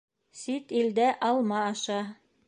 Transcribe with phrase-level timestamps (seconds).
[0.43, 1.99] Сит илдә алма аша